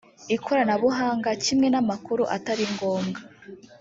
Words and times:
ikoranabuhanga 0.35 1.29
kimwe 1.43 1.67
n 1.73 1.75
amakuru 1.81 2.23
atari 2.35 2.65
ngombwa 2.73 3.19